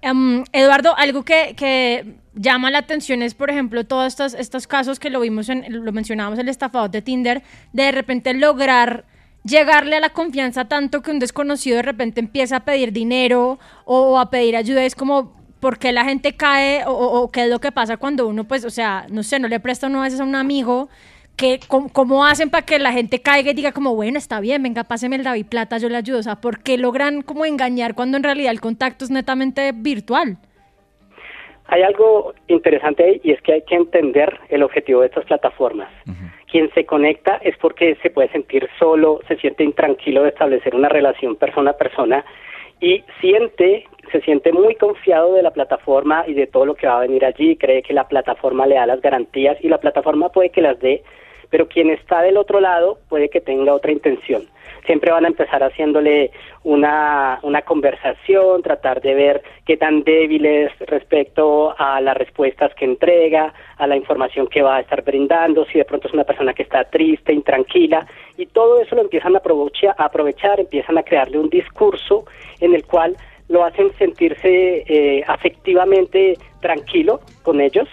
Em, 0.01 0.43
Eduardo, 0.51 0.95
algo 0.97 1.23
que, 1.23 1.53
que 1.55 2.15
llama 2.33 2.71
la 2.71 2.79
atención 2.79 3.21
es, 3.21 3.35
por 3.35 3.49
ejemplo, 3.51 3.85
todos 3.85 4.07
estos, 4.07 4.33
estos 4.33 4.67
casos 4.67 4.99
que 4.99 5.11
lo 5.11 5.19
vimos, 5.19 5.47
en, 5.47 5.63
lo 5.85 5.91
mencionábamos, 5.91 6.39
el 6.39 6.49
estafador 6.49 6.89
de 6.89 7.01
Tinder, 7.01 7.41
de 7.71 7.91
repente 7.91 8.33
lograr 8.33 9.05
llegarle 9.43 9.95
a 9.95 9.99
la 9.99 10.09
confianza 10.09 10.65
tanto 10.65 11.01
que 11.01 11.11
un 11.11 11.19
desconocido 11.19 11.77
de 11.77 11.83
repente 11.83 12.19
empieza 12.19 12.57
a 12.57 12.65
pedir 12.65 12.91
dinero 12.91 13.59
o, 13.85 14.19
a 14.19 14.29
pedir 14.29 14.55
ayuda. 14.55 14.83
Es 14.83 14.95
como, 14.95 15.33
¿por 15.59 15.77
qué 15.79 15.91
la 15.91 16.05
gente 16.05 16.35
cae 16.35 16.83
o, 16.85 16.91
o- 16.91 17.21
o 17.21 17.31
qué 17.31 17.43
es 17.43 17.49
lo 17.49 17.59
que 17.59 17.71
pasa 17.71 17.97
cuando 17.97 18.27
uno, 18.27 18.43
pues, 18.43 18.65
o 18.65 18.69
sea, 18.69 19.05
no 19.09 19.23
sé, 19.23 19.39
no 19.39 19.47
le 19.47 19.59
presta 19.59 19.87
uno 19.87 20.01
a 20.01 20.03
veces 20.03 20.19
a 20.19 20.23
un 20.23 20.35
amigo? 20.35 20.89
Que, 21.37 21.59
¿cómo, 21.67 21.89
cómo 21.89 22.25
hacen 22.25 22.49
para 22.51 22.65
que 22.65 22.77
la 22.77 22.91
gente 22.91 23.21
caiga 23.21 23.49
y 23.51 23.53
diga 23.55 23.71
como, 23.71 23.95
bueno, 23.95 24.17
está 24.19 24.39
bien, 24.41 24.61
venga, 24.61 24.83
páseme 24.83 25.15
el 25.15 25.23
David 25.23 25.45
Plata, 25.47 25.77
yo 25.79 25.89
le 25.89 25.97
ayudo? 25.97 26.19
O 26.19 26.23
sea, 26.23 26.35
¿por 26.35 26.59
qué 26.61 26.77
logran 26.77 27.21
como 27.23 27.45
engañar 27.45 27.95
cuando 27.95 28.17
en 28.17 28.23
realidad 28.23 28.51
el 28.51 28.59
contacto 28.61 29.05
es 29.05 29.11
netamente 29.11 29.71
virtual? 29.71 30.37
Hay 31.67 31.83
algo 31.83 32.33
interesante 32.47 33.03
ahí 33.03 33.21
y 33.23 33.31
es 33.31 33.41
que 33.41 33.53
hay 33.53 33.61
que 33.63 33.75
entender 33.75 34.39
el 34.49 34.61
objetivo 34.61 35.01
de 35.01 35.07
estas 35.07 35.23
plataformas. 35.25 35.89
Quien 36.51 36.69
se 36.73 36.85
conecta 36.85 37.37
es 37.41 37.57
porque 37.57 37.95
se 38.01 38.09
puede 38.09 38.29
sentir 38.29 38.69
solo, 38.77 39.21
se 39.27 39.37
siente 39.37 39.63
intranquilo 39.63 40.23
de 40.23 40.29
establecer 40.29 40.75
una 40.75 40.89
relación 40.89 41.37
persona 41.37 41.71
a 41.71 41.77
persona 41.77 42.25
y 42.81 43.03
siente, 43.21 43.87
se 44.11 44.21
siente 44.21 44.51
muy 44.51 44.75
confiado 44.75 45.33
de 45.33 45.43
la 45.43 45.51
plataforma 45.51 46.25
y 46.27 46.33
de 46.33 46.47
todo 46.47 46.65
lo 46.65 46.75
que 46.75 46.87
va 46.87 46.97
a 46.97 47.01
venir 47.01 47.23
allí, 47.23 47.55
cree 47.55 47.81
que 47.81 47.93
la 47.93 48.07
plataforma 48.07 48.65
le 48.65 48.75
da 48.75 48.85
las 48.85 49.01
garantías 49.01 49.57
y 49.61 49.69
la 49.69 49.77
plataforma 49.77 50.29
puede 50.29 50.49
que 50.49 50.61
las 50.61 50.79
dé, 50.79 51.03
pero 51.49 51.67
quien 51.67 51.89
está 51.89 52.21
del 52.21 52.37
otro 52.37 52.59
lado 52.59 52.97
puede 53.07 53.29
que 53.29 53.39
tenga 53.39 53.73
otra 53.73 53.91
intención 53.91 54.43
siempre 54.85 55.11
van 55.11 55.25
a 55.25 55.27
empezar 55.27 55.63
haciéndole 55.63 56.31
una, 56.63 57.39
una 57.43 57.61
conversación, 57.61 58.61
tratar 58.61 59.01
de 59.01 59.13
ver 59.13 59.43
qué 59.65 59.77
tan 59.77 60.03
débil 60.03 60.45
es 60.45 60.71
respecto 60.79 61.75
a 61.77 62.01
las 62.01 62.15
respuestas 62.17 62.73
que 62.75 62.85
entrega, 62.85 63.53
a 63.77 63.87
la 63.87 63.95
información 63.95 64.47
que 64.47 64.61
va 64.61 64.77
a 64.77 64.79
estar 64.81 65.03
brindando, 65.03 65.65
si 65.65 65.77
de 65.77 65.85
pronto 65.85 66.07
es 66.07 66.13
una 66.13 66.23
persona 66.23 66.53
que 66.53 66.63
está 66.63 66.83
triste, 66.85 67.33
intranquila, 67.33 68.05
y 68.37 68.45
todo 68.47 68.81
eso 68.81 68.95
lo 68.95 69.01
empiezan 69.01 69.35
a 69.35 69.39
aprovechar, 69.39 69.95
a 69.97 70.05
aprovechar 70.05 70.59
empiezan 70.59 70.97
a 70.97 71.03
crearle 71.03 71.39
un 71.39 71.49
discurso 71.49 72.25
en 72.59 72.73
el 72.73 72.85
cual 72.85 73.15
lo 73.49 73.65
hacen 73.65 73.91
sentirse 73.97 74.83
eh, 74.87 75.23
afectivamente 75.27 76.37
tranquilo 76.61 77.19
con 77.43 77.59
ellos 77.59 77.87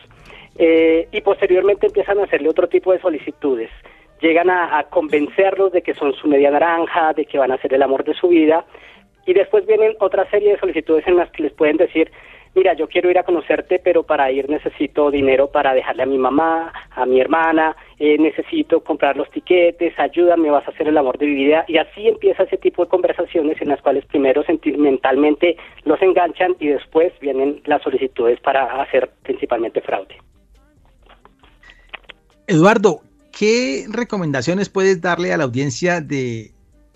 eh, 0.56 1.08
y 1.10 1.20
posteriormente 1.20 1.86
empiezan 1.86 2.18
a 2.18 2.24
hacerle 2.24 2.48
otro 2.48 2.68
tipo 2.68 2.92
de 2.92 3.00
solicitudes 3.00 3.70
llegan 4.20 4.50
a, 4.50 4.84
convencerlos 4.90 5.72
de 5.72 5.82
que 5.82 5.94
son 5.94 6.12
su 6.14 6.28
media 6.28 6.50
naranja, 6.50 7.12
de 7.12 7.24
que 7.24 7.38
van 7.38 7.52
a 7.52 7.58
ser 7.58 7.74
el 7.74 7.82
amor 7.82 8.04
de 8.04 8.14
su 8.14 8.28
vida, 8.28 8.64
y 9.26 9.34
después 9.34 9.66
vienen 9.66 9.94
otra 10.00 10.28
serie 10.30 10.52
de 10.52 10.58
solicitudes 10.58 11.06
en 11.06 11.16
las 11.16 11.30
que 11.30 11.42
les 11.42 11.52
pueden 11.52 11.76
decir, 11.76 12.10
mira, 12.54 12.72
yo 12.74 12.88
quiero 12.88 13.10
ir 13.10 13.18
a 13.18 13.24
conocerte, 13.24 13.78
pero 13.78 14.02
para 14.02 14.30
ir 14.32 14.48
necesito 14.48 15.10
dinero 15.10 15.48
para 15.48 15.74
dejarle 15.74 16.02
a 16.02 16.06
mi 16.06 16.18
mamá, 16.18 16.72
a 16.90 17.04
mi 17.06 17.20
hermana, 17.20 17.76
eh, 17.98 18.16
necesito 18.18 18.80
comprar 18.82 19.16
los 19.16 19.30
tiquetes, 19.30 19.98
ayúdame, 19.98 20.50
vas 20.50 20.66
a 20.66 20.70
hacer 20.70 20.88
el 20.88 20.96
amor 20.96 21.18
de 21.18 21.26
mi 21.26 21.34
vida, 21.34 21.64
y 21.68 21.76
así 21.76 22.08
empieza 22.08 22.44
ese 22.44 22.56
tipo 22.56 22.84
de 22.84 22.90
conversaciones 22.90 23.60
en 23.60 23.68
las 23.68 23.82
cuales 23.82 24.04
primero 24.06 24.42
sentimentalmente 24.44 25.56
los 25.84 26.00
enganchan 26.00 26.56
y 26.58 26.68
después 26.68 27.12
vienen 27.20 27.60
las 27.66 27.82
solicitudes 27.82 28.40
para 28.40 28.80
hacer 28.80 29.10
principalmente 29.22 29.80
fraude. 29.80 30.16
Eduardo, 32.46 33.02
¿qué 33.36 33.84
recomendaciones 33.90 34.68
puedes 34.68 35.00
darle 35.00 35.32
a 35.32 35.36
la 35.36 35.44
audiencia 35.44 36.00
de 36.00 36.52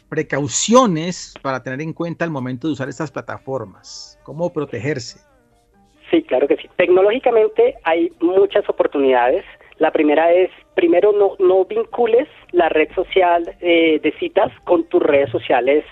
precauciones 0.09 1.35
para 1.43 1.63
tener 1.63 1.81
en 1.81 1.93
cuenta 1.93 2.25
al 2.25 2.31
momento 2.31 2.67
de 2.67 2.75
usar 2.75 2.89
estas 2.89 3.11
plataformas? 3.11 4.19
¿Cómo 4.25 4.53
protegerse? 4.53 5.21
Sí, 6.11 6.23
claro 6.23 6.47
que 6.47 6.57
sí. 6.57 6.69
Tecnológicamente 6.77 7.77
hay 7.85 8.13
muchas 8.21 8.69
oportunidades. 8.69 9.45
La 9.79 9.91
primera 9.91 10.31
es, 10.33 10.51
primero, 10.75 11.13
no, 11.13 11.37
no 11.39 11.65
vincules 11.65 12.29
la 12.51 12.69
red 12.69 12.89
social 12.95 13.57
eh, 13.61 13.99
de 14.03 14.13
citas 14.19 14.53
con 14.65 14.85
tus 14.85 15.03
redes 15.03 15.31
sociales 15.31 15.85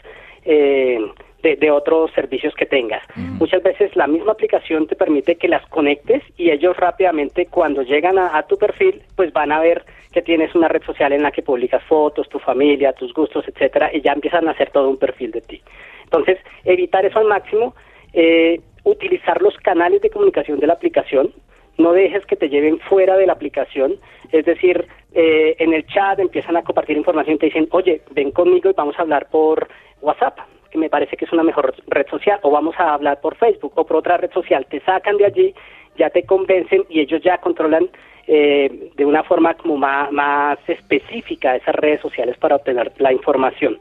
eh, 0.45 0.99
de, 1.43 1.71
otros 1.71 2.11
servicios 2.13 2.55
que 2.55 2.67
tengas. 2.67 3.03
Muchas 3.17 3.63
veces 3.63 3.95
la 3.97 4.07
misma 4.07 4.33
aplicación 4.33 4.87
te 4.87 4.97
permite 4.97 5.37
que 5.37 5.49
las 5.49 5.65
conectes 5.67 6.23
y 6.37 6.51
ellos 6.51 6.77
rápidamente 6.77 7.47
cuando 7.47 7.83
llegan 7.83 8.19
a, 8.19 8.43
tu 8.45 8.57
perfil 8.59 9.03
pues 9.17 9.33
van 9.33 9.53
a 9.53 9.61
ver 9.61 9.85
que 10.13 10.23
tienes 10.23 10.55
una 10.55 10.69
red 10.69 10.83
social 10.83 11.13
en 11.13 11.23
la 11.23 11.31
que 11.31 11.43
publicas 11.43 11.83
fotos, 11.85 12.29
tu 12.29 12.39
familia, 12.39 12.93
tus 12.93 13.13
gustos, 13.15 13.47
etcétera, 13.47 13.91
y 13.93 14.01
ya 14.01 14.13
empiezan 14.13 14.49
a 14.49 14.53
hacer 14.53 14.71
todo 14.71 14.89
un 14.89 14.97
perfil 14.97 15.31
de 15.31 15.41
ti. 15.41 15.63
Entonces, 16.05 16.39
evitar 16.65 17.05
eso 17.07 17.21
al 17.21 17.27
máximo, 17.27 17.75
eh, 18.13 18.61
utilizar 18.83 19.41
los 19.41 19.57
canales 19.59 20.03
de 20.03 20.11
comunicación 20.11 20.59
de 20.59 20.67
la 20.67 20.73
aplicación, 20.73 21.33
no 21.79 21.93
dejes 21.93 22.27
que 22.27 22.37
te 22.37 22.49
lleven 22.49 22.81
fuera 22.81 23.17
de 23.17 23.27
la 23.27 23.33
aplicación, 23.35 23.97
es 24.33 24.45
decir, 24.45 24.87
eh, 25.15 25.55
en 25.59 25.73
el 25.73 25.87
chat 25.87 26.19
empiezan 26.19 26.57
a 26.57 26.63
compartir 26.63 26.97
información 26.97 27.37
y 27.37 27.39
te 27.39 27.47
dicen, 27.47 27.69
oye, 27.71 28.03
ven 28.11 28.33
conmigo 28.33 28.69
y 28.69 28.75
vamos 28.75 28.99
a 28.99 29.03
hablar 29.03 29.29
por 29.31 29.69
WhatsApp 30.03 30.39
que 30.71 30.79
me 30.79 30.91
parece 30.91 31.17
que 31.17 31.25
es 31.25 31.33
una 31.33 31.43
mejor 31.43 31.75
red 31.89 32.07
social, 32.09 32.39
o 32.43 32.51
vamos 32.51 32.75
a 32.79 32.95
hablar 32.95 33.21
por 33.21 33.37
Facebook 33.37 33.73
o 33.77 33.85
por 33.85 33.97
otra 33.97 34.17
red 34.17 34.33
social, 34.33 34.67
te 34.67 34.81
sacan 34.81 35.17
de 35.17 35.27
allí, 35.27 35.55
ya 35.97 36.11
te 36.11 36.25
convencen 36.25 36.85
y 36.89 37.01
ellos 37.01 37.23
ya 37.23 37.39
controlan 37.39 37.89
eh, 38.27 38.91
de 38.95 39.05
una 39.05 39.25
forma 39.25 39.55
como 39.55 39.77
más, 39.77 40.13
más, 40.13 40.59
específica 40.69 41.57
esas 41.57 41.75
redes 41.75 42.01
sociales 42.01 42.37
para 42.39 42.57
obtener 42.57 42.93
la 42.99 43.13
información. 43.13 43.79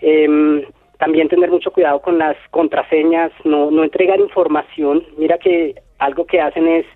Em, 0.00 0.64
también 0.98 1.28
tener 1.28 1.50
mucho 1.50 1.70
cuidado 1.70 2.00
con 2.00 2.18
las 2.18 2.36
contraseñas, 2.50 3.30
no, 3.44 3.70
no 3.70 3.84
entregar 3.84 4.18
información. 4.18 5.04
Mira 5.18 5.38
que 5.38 5.74
algo 5.98 6.26
que 6.26 6.40
hacen 6.40 6.66
es 6.66 6.86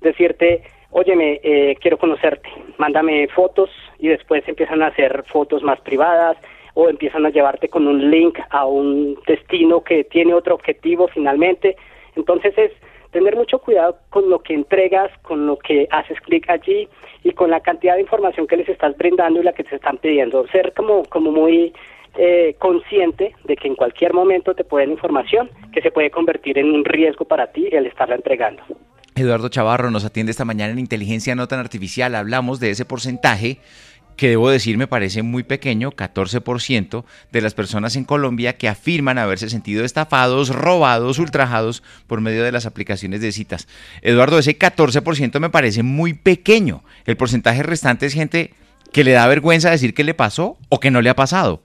decirte, 0.00 0.62
óyeme, 0.90 1.40
eh, 1.42 1.76
quiero 1.80 1.98
conocerte, 1.98 2.48
mándame 2.78 3.28
fotos 3.28 3.70
y 3.98 4.08
después 4.08 4.46
empiezan 4.48 4.82
a 4.82 4.88
hacer 4.88 5.24
fotos 5.26 5.62
más 5.62 5.80
privadas, 5.80 6.36
o 6.80 6.88
empiezan 6.88 7.26
a 7.26 7.30
llevarte 7.30 7.68
con 7.68 7.88
un 7.88 8.08
link 8.08 8.38
a 8.50 8.64
un 8.64 9.18
destino 9.26 9.82
que 9.82 10.04
tiene 10.04 10.32
otro 10.32 10.54
objetivo 10.54 11.08
finalmente. 11.08 11.74
Entonces 12.14 12.56
es 12.56 12.70
tener 13.10 13.34
mucho 13.34 13.58
cuidado 13.58 13.96
con 14.10 14.30
lo 14.30 14.38
que 14.38 14.54
entregas, 14.54 15.10
con 15.22 15.44
lo 15.44 15.58
que 15.58 15.88
haces 15.90 16.20
clic 16.20 16.48
allí 16.48 16.88
y 17.24 17.32
con 17.32 17.50
la 17.50 17.58
cantidad 17.58 17.96
de 17.96 18.02
información 18.02 18.46
que 18.46 18.58
les 18.58 18.68
estás 18.68 18.96
brindando 18.96 19.40
y 19.40 19.42
la 19.42 19.54
que 19.54 19.64
te 19.64 19.74
están 19.74 19.98
pidiendo. 19.98 20.46
Ser 20.52 20.72
como, 20.72 21.02
como 21.06 21.32
muy 21.32 21.72
eh, 22.16 22.54
consciente 22.60 23.34
de 23.42 23.56
que 23.56 23.66
en 23.66 23.74
cualquier 23.74 24.14
momento 24.14 24.54
te 24.54 24.62
pueden 24.62 24.92
información 24.92 25.50
que 25.72 25.82
se 25.82 25.90
puede 25.90 26.12
convertir 26.12 26.58
en 26.58 26.70
un 26.70 26.84
riesgo 26.84 27.24
para 27.24 27.48
ti 27.48 27.66
el 27.72 27.86
estarla 27.86 28.14
entregando. 28.14 28.62
Eduardo 29.16 29.48
Chavarro 29.48 29.90
nos 29.90 30.04
atiende 30.04 30.30
esta 30.30 30.44
mañana 30.44 30.74
en 30.74 30.78
Inteligencia 30.78 31.34
No 31.34 31.48
Tan 31.48 31.58
Artificial. 31.58 32.14
Hablamos 32.14 32.60
de 32.60 32.70
ese 32.70 32.84
porcentaje 32.84 33.58
que 34.18 34.28
debo 34.28 34.50
decir 34.50 34.76
me 34.76 34.86
parece 34.86 35.22
muy 35.22 35.44
pequeño, 35.44 35.92
14% 35.92 37.04
de 37.32 37.40
las 37.40 37.54
personas 37.54 37.96
en 37.96 38.04
Colombia 38.04 38.58
que 38.58 38.68
afirman 38.68 39.16
haberse 39.16 39.48
sentido 39.48 39.84
estafados, 39.84 40.54
robados, 40.54 41.18
ultrajados 41.18 41.82
por 42.06 42.20
medio 42.20 42.44
de 42.44 42.52
las 42.52 42.66
aplicaciones 42.66 43.22
de 43.22 43.32
citas. 43.32 43.68
Eduardo, 44.02 44.38
ese 44.38 44.58
14% 44.58 45.38
me 45.38 45.48
parece 45.48 45.82
muy 45.82 46.12
pequeño. 46.12 46.82
El 47.06 47.16
porcentaje 47.16 47.62
restante 47.62 48.06
es 48.06 48.12
gente 48.12 48.50
que 48.92 49.04
le 49.04 49.12
da 49.12 49.28
vergüenza 49.28 49.70
decir 49.70 49.94
que 49.94 50.04
le 50.04 50.14
pasó 50.14 50.56
o 50.68 50.80
que 50.80 50.90
no 50.90 51.00
le 51.00 51.10
ha 51.10 51.14
pasado. 51.14 51.62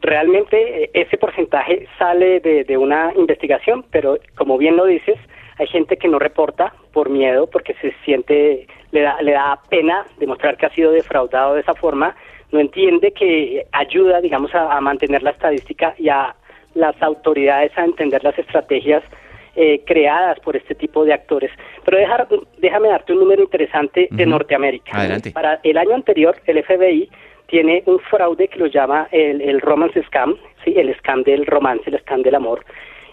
Realmente 0.00 0.84
eh, 0.84 0.90
ese 0.94 1.16
porcentaje 1.16 1.86
sale 1.98 2.40
de, 2.40 2.64
de 2.64 2.76
una 2.76 3.12
investigación, 3.16 3.84
pero 3.92 4.18
como 4.34 4.58
bien 4.58 4.76
lo 4.76 4.86
dices, 4.86 5.16
hay 5.58 5.68
gente 5.68 5.96
que 5.96 6.08
no 6.08 6.18
reporta 6.18 6.74
por 6.92 7.10
miedo, 7.10 7.46
porque 7.46 7.74
se 7.80 7.94
siente, 8.04 8.66
le 8.90 9.00
da, 9.00 9.20
le 9.22 9.32
da 9.32 9.58
pena 9.68 10.06
demostrar 10.18 10.56
que 10.56 10.66
ha 10.66 10.70
sido 10.70 10.92
defraudado 10.92 11.54
de 11.54 11.60
esa 11.60 11.74
forma, 11.74 12.14
no 12.52 12.60
entiende 12.60 13.12
que 13.12 13.66
ayuda, 13.72 14.20
digamos, 14.20 14.54
a, 14.54 14.80
mantener 14.80 15.22
la 15.22 15.30
estadística 15.30 15.94
y 15.98 16.08
a 16.08 16.34
las 16.74 17.00
autoridades 17.02 17.76
a 17.76 17.84
entender 17.84 18.22
las 18.22 18.38
estrategias 18.38 19.02
eh, 19.56 19.82
creadas 19.86 20.38
por 20.40 20.56
este 20.56 20.74
tipo 20.74 21.04
de 21.04 21.14
actores. 21.14 21.50
Pero 21.84 21.98
dejar, 21.98 22.28
déjame 22.58 22.88
darte 22.88 23.12
un 23.12 23.20
número 23.20 23.42
interesante 23.42 24.08
de 24.10 24.26
Norteamérica. 24.26 24.92
Para 25.32 25.60
el 25.62 25.78
año 25.78 25.94
anterior, 25.94 26.36
el 26.46 26.62
FBI 26.62 27.10
tiene 27.46 27.82
un 27.86 27.98
fraude 28.00 28.48
que 28.48 28.58
lo 28.58 28.66
llama 28.66 29.08
el, 29.12 29.40
el 29.40 29.60
romance 29.60 30.02
scam, 30.04 30.36
¿sí? 30.64 30.74
el 30.76 30.94
scam 30.96 31.22
del 31.22 31.46
romance, 31.46 31.88
el 31.88 31.98
scam 32.00 32.22
del 32.22 32.34
amor. 32.34 32.64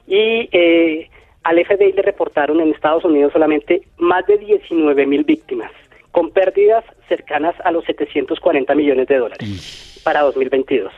Y 0.07 0.50
eh, 0.51 1.09
al 1.49 1.65
FBI 1.65 1.93
le 1.93 2.03
reportaron 2.03 2.61
en 2.61 2.69
Estados 2.69 3.03
Unidos 3.03 3.33
solamente 3.33 3.81
más 3.97 4.23
de 4.27 4.37
19 4.37 5.07
mil 5.07 5.23
víctimas, 5.23 5.71
con 6.11 6.29
pérdidas 6.29 6.85
cercanas 7.07 7.55
a 7.63 7.71
los 7.71 7.83
740 7.85 8.75
millones 8.75 9.07
de 9.07 9.17
dólares 9.17 9.99
para 10.03 10.21
2022. 10.21 10.93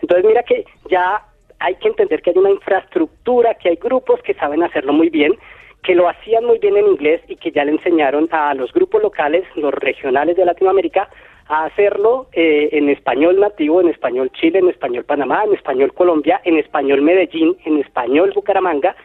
Entonces 0.00 0.24
mira 0.24 0.42
que 0.42 0.64
ya 0.88 1.22
hay 1.58 1.74
que 1.74 1.88
entender 1.88 2.22
que 2.22 2.30
hay 2.30 2.38
una 2.38 2.48
infraestructura, 2.48 3.56
que 3.56 3.68
hay 3.68 3.76
grupos 3.76 4.22
que 4.22 4.32
saben 4.32 4.62
hacerlo 4.62 4.94
muy 4.94 5.10
bien, 5.10 5.34
que 5.82 5.94
lo 5.94 6.08
hacían 6.08 6.46
muy 6.46 6.58
bien 6.58 6.78
en 6.78 6.86
inglés 6.86 7.20
y 7.28 7.36
que 7.36 7.50
ya 7.50 7.66
le 7.66 7.72
enseñaron 7.72 8.26
a 8.30 8.54
los 8.54 8.72
grupos 8.72 9.02
locales, 9.02 9.44
los 9.54 9.74
regionales 9.74 10.34
de 10.34 10.46
Latinoamérica, 10.46 11.10
a 11.46 11.66
hacerlo 11.66 12.28
eh, 12.32 12.70
en 12.72 12.88
español 12.88 13.38
nativo, 13.38 13.82
en 13.82 13.88
español 13.88 14.30
Chile, 14.32 14.60
en 14.60 14.70
español 14.70 15.04
Panamá, 15.04 15.44
en 15.44 15.52
español 15.52 15.92
Colombia, 15.92 16.40
en 16.44 16.56
español 16.56 17.02
Medellín, 17.02 17.54
en 17.66 17.80
español 17.80 18.32
Bucaramanga, 18.34 18.96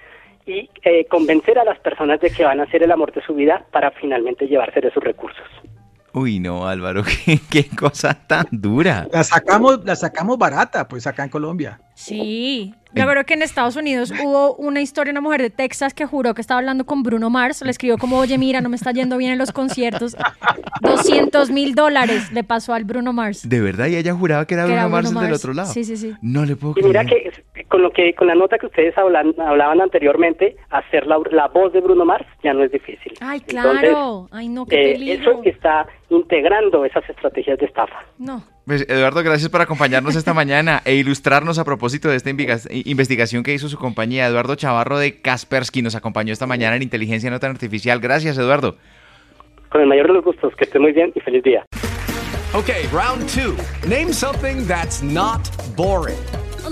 y 0.45 0.69
eh, 0.83 1.05
convencer 1.05 1.57
a 1.57 1.63
las 1.63 1.79
personas 1.79 2.19
de 2.19 2.29
que 2.29 2.43
van 2.43 2.59
a 2.59 2.63
hacer 2.63 2.83
el 2.83 2.91
amor 2.91 3.11
de 3.13 3.21
su 3.23 3.33
vida 3.33 3.65
para 3.71 3.91
finalmente 3.91 4.47
llevarse 4.47 4.81
de 4.81 4.91
sus 4.91 5.03
recursos. 5.03 5.45
Uy, 6.15 6.39
no, 6.39 6.65
Álvaro, 6.65 7.03
qué, 7.49 7.67
cosa 7.77 8.13
tan 8.13 8.47
dura. 8.49 9.05
La 9.11 9.21
sacamos, 9.25 9.83
la 9.83 9.97
sacamos 9.97 10.37
barata, 10.37 10.87
pues 10.87 11.05
acá 11.07 11.25
en 11.25 11.29
Colombia. 11.29 11.81
Sí, 11.93 12.73
yo 12.93 13.05
creo 13.05 13.25
que 13.25 13.33
en 13.33 13.41
Estados 13.41 13.75
Unidos 13.75 14.13
hubo 14.23 14.55
una 14.55 14.79
historia, 14.79 15.11
una 15.11 15.19
mujer 15.19 15.41
de 15.41 15.49
Texas 15.49 15.93
que 15.93 16.05
juró 16.05 16.33
que 16.33 16.39
estaba 16.39 16.59
hablando 16.59 16.85
con 16.85 17.03
Bruno 17.03 17.29
Mars, 17.29 17.61
le 17.63 17.69
escribió 17.69 17.97
como, 17.97 18.17
oye, 18.17 18.37
mira, 18.37 18.61
no 18.61 18.69
me 18.69 18.77
está 18.77 18.91
yendo 18.93 19.17
bien 19.17 19.33
en 19.33 19.37
los 19.37 19.51
conciertos. 19.51 20.15
200 20.81 21.51
mil 21.51 21.75
dólares 21.75 22.31
le 22.31 22.45
pasó 22.45 22.73
al 22.73 22.85
Bruno 22.85 23.11
Mars. 23.11 23.47
De 23.47 23.59
verdad, 23.59 23.87
y 23.87 23.97
ella 23.97 24.13
juraba 24.13 24.45
que 24.47 24.53
era, 24.53 24.65
Bruno, 24.65 24.87
Mars 24.87 25.13
desde 25.13 25.27
el 25.27 25.33
otro 25.33 25.53
lado. 25.53 25.73
Sí, 25.73 25.83
sí, 25.83 25.97
sí. 25.97 26.13
No 26.21 26.45
le 26.45 26.55
puedo 26.55 26.71
y 26.77 26.81
creer. 26.81 26.87
mira 26.87 27.05
que 27.05 27.31
con 27.67 27.81
lo 27.81 27.91
que 27.91 28.13
con 28.13 28.27
la 28.27 28.36
nota 28.36 28.57
que 28.57 28.67
ustedes 28.67 28.98
hablan, 28.98 29.34
hablaban 29.39 29.81
anteriormente, 29.81 30.55
hacer 30.69 31.07
la, 31.07 31.19
la 31.31 31.48
voz 31.48 31.74
de 31.74 31.81
Bruno 31.81 32.05
Mars 32.05 32.25
ya 32.43 32.53
no 32.53 32.63
es 32.63 32.72
difícil. 32.72 33.13
Ay, 33.22 33.39
claro. 33.41 33.72
Entonces, 33.72 34.29
Ay, 34.31 34.50
no, 34.50 34.65
qué 34.65 34.91
eh, 34.91 34.93
peligro. 34.93 35.31
eso 35.31 35.41
está 35.45 35.88
integrando 36.10 36.86
esas 36.86 37.10
estrategias 37.10 37.57
de 37.60 37.65
estafa. 37.65 38.05
No. 38.19 38.43
Pues 38.65 38.88
Eduardo, 38.89 39.24
gracias 39.24 39.50
por 39.50 39.62
acompañarnos 39.62 40.15
esta 40.15 40.34
mañana 40.34 40.81
e 40.86 40.95
ilustrarnos 40.95 41.60
a 41.60 41.65
propósito 41.65 42.10
de 42.10 42.15
esta 42.15 42.29
investigación 42.29 43.43
que 43.43 43.53
hizo 43.53 43.67
su 43.69 43.77
compañía. 43.77 44.25
Eduardo 44.27 44.55
Chavarro 44.55 44.98
de 44.98 45.22
Kaspersky 45.22 45.81
nos 45.81 45.95
acompañó 45.95 46.34
esta 46.34 46.48
mañana 46.48 46.75
en 46.75 46.81
Inteligencia 46.84 47.29
No 47.29 47.39
Tan 47.39 47.51
Artificial. 47.51 48.00
Gracias, 48.00 48.38
Eduardo. 48.38 48.75
Con 49.69 49.81
el 49.81 49.88
mayor 49.88 50.07
de 50.07 50.13
los 50.13 50.24
gustos, 50.24 50.55
que 50.55 50.63
esté 50.63 50.79
muy 50.79 50.93
bien 50.93 51.12
y 51.15 51.19
feliz 51.19 51.43
día. 51.43 51.65
Okay, 52.53 52.86
round 52.91 53.27
two. 53.27 53.55
Name 53.88 54.13
something 54.13 54.65
that's 54.65 55.03
not 55.03 55.41
boring. 55.75 56.15